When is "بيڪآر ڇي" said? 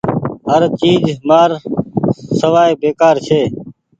2.81-3.41